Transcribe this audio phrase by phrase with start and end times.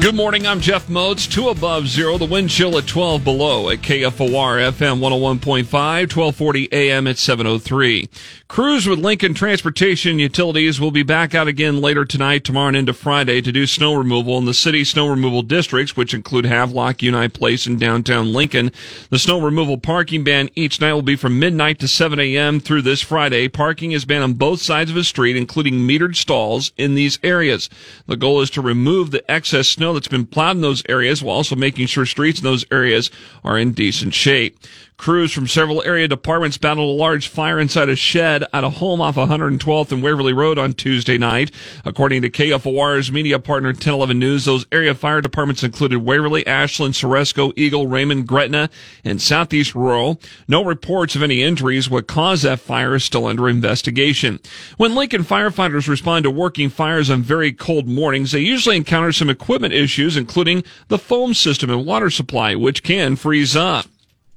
[0.00, 0.46] Good morning.
[0.46, 1.28] I'm Jeff Motz.
[1.28, 2.18] Two above zero.
[2.18, 8.08] The wind chill at 12 below at KFOR FM 101.5, 1240 AM at 703.
[8.46, 12.94] Crews with Lincoln Transportation Utilities will be back out again later tonight, tomorrow, and into
[12.94, 17.34] Friday to do snow removal in the city snow removal districts, which include Havelock, Unite
[17.34, 18.70] Place, and downtown Lincoln.
[19.10, 22.60] The snow removal parking ban each night will be from midnight to 7 a.m.
[22.60, 23.48] through this Friday.
[23.48, 27.68] Parking is banned on both sides of a street, including metered stalls in these areas.
[28.06, 31.36] The goal is to remove the excess snow that's been plowed in those areas while
[31.36, 33.10] also making sure streets in those areas
[33.44, 34.58] are in decent shape.
[34.98, 39.00] Crews from several area departments battled a large fire inside a shed at a home
[39.00, 41.52] off 112th and Waverly Road on Tuesday night.
[41.84, 47.52] According to KFOR's media partner 1011 News, those area fire departments included Waverly, Ashland, Ceresco,
[47.54, 48.70] Eagle, Raymond, Gretna,
[49.04, 50.20] and Southeast Rural.
[50.48, 51.88] No reports of any injuries.
[51.88, 54.40] What caused that fire is still under investigation.
[54.78, 59.30] When Lincoln firefighters respond to working fires on very cold mornings, they usually encounter some
[59.30, 63.86] equipment issues, including the foam system and water supply, which can freeze up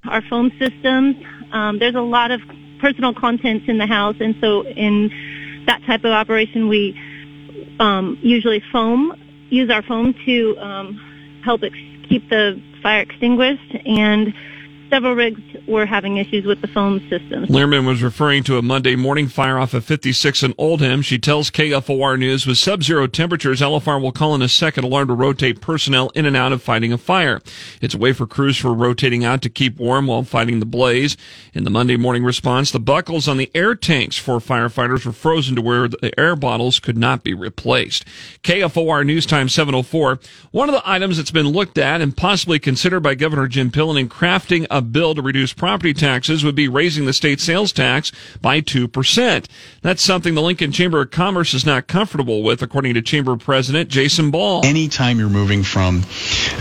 [0.07, 1.15] our foam systems.
[1.51, 2.41] Um, there's a lot of
[2.79, 5.11] personal contents in the house, and so in
[5.67, 6.99] that type of operation, we
[7.79, 9.13] um, usually foam
[9.49, 11.75] use our foam to um, help ex-
[12.07, 14.33] keep the fire extinguished and
[14.91, 17.45] several rigs were having issues with the foam system.
[17.45, 21.01] Learman was referring to a Monday morning fire off of 56 in Oldham.
[21.01, 25.13] She tells KFOR News with sub-zero temperatures, LFR will call in a second alarm to
[25.13, 27.41] rotate personnel in and out of fighting a fire.
[27.79, 31.15] It's a way for crews for rotating out to keep warm while fighting the blaze.
[31.53, 35.55] In the Monday morning response, the buckles on the air tanks for firefighters were frozen
[35.55, 38.03] to where the air bottles could not be replaced.
[38.43, 40.19] KFOR News Time 704.
[40.51, 43.97] One of the items that's been looked at and possibly considered by Governor Jim Pillen
[43.97, 48.11] in crafting a bill to reduce property taxes would be raising the state sales tax
[48.41, 49.45] by 2%.
[49.81, 53.89] That's something the Lincoln Chamber of Commerce is not comfortable with, according to Chamber President
[53.89, 54.65] Jason Ball.
[54.65, 56.03] Anytime you're moving from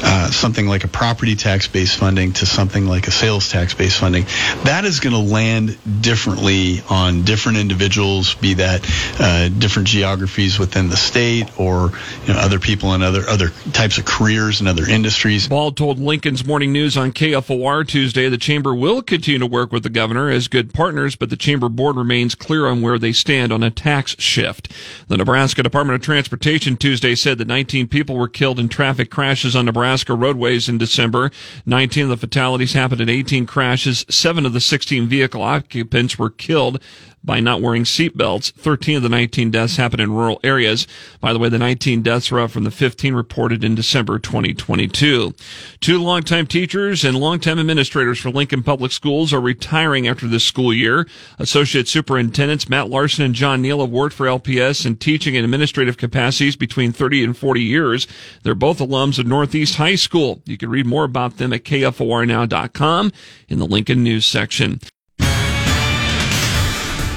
[0.02, 3.98] uh, something like a property tax based funding to something like a sales tax based
[3.98, 4.24] funding,
[4.64, 8.86] that is going to land differently on different individuals, be that
[9.18, 11.92] uh, different geographies within the state or
[12.26, 15.48] you know, other people in other other types of careers and other industries.
[15.48, 19.82] Ball told Lincoln's Morning News on KFOR Tuesday the chamber will continue to work with
[19.82, 23.52] the governor as good partners, but the chamber board remains clear on where they stand
[23.52, 24.72] on a tax shift.
[25.08, 29.56] The Nebraska Department of Transportation Tuesday said that 19 people were killed in traffic crashes
[29.56, 31.30] on Nebraska roadways in December.
[31.66, 34.04] 19 of the fatalities happened in 18 crashes.
[34.08, 36.80] Seven of the 16 vehicle occupants were killed
[37.22, 38.52] by not wearing seatbelts.
[38.52, 40.86] 13 of the 19 deaths happened in rural areas.
[41.20, 45.34] By the way, the 19 deaths are up from the 15 reported in December 2022.
[45.80, 50.72] Two longtime teachers and longtime administrators for Lincoln Public Schools are retiring after this school
[50.72, 51.06] year.
[51.38, 56.56] Associate Superintendents Matt Larson and John Neal worked for LPS in teaching and administrative capacities
[56.56, 58.06] between 30 and 40 years.
[58.42, 60.42] They're both alums of Northeast High School.
[60.46, 63.12] You can read more about them at KFORnow.com
[63.48, 64.80] in the Lincoln News section.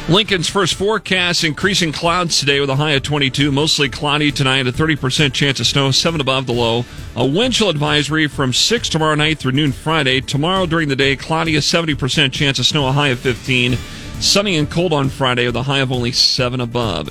[0.09, 4.71] Lincoln's first forecast increasing clouds today with a high of 22, mostly cloudy tonight, a
[4.73, 6.83] 30% chance of snow, 7 above the low.
[7.15, 10.19] A wind chill advisory from 6 tomorrow night through noon Friday.
[10.19, 13.77] Tomorrow during the day, cloudy, a 70% chance of snow, a high of 15.
[14.19, 17.07] Sunny and cold on Friday with a high of only 7 above.